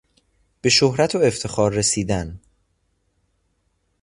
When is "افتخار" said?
1.17-1.73